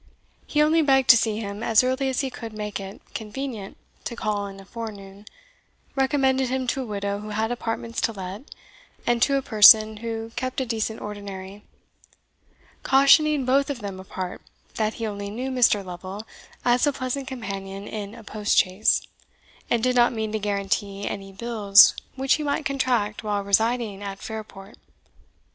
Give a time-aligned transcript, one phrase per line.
[0.47, 4.15] He only begged to see him as early as he could make it convenient to
[4.15, 5.27] call in a forenoon,
[5.95, 8.41] recommended him to a widow who had apartments to let,
[9.05, 11.61] and to a person who kept a decent ordinary;
[12.81, 14.41] cautioning both of them apart,
[14.73, 15.85] that he only knew Mr.
[15.85, 16.25] Lovel
[16.65, 19.03] as a pleasant companion in a post chaise,
[19.69, 24.17] and did not mean to guarantee any bills which he might contract while residing at
[24.17, 24.77] Fairport.